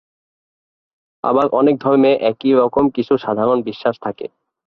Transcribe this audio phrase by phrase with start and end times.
[1.23, 4.25] আবার অনেক ধর্মে একই রকম কিছু সাধারণ বিশ্বাস থাকে।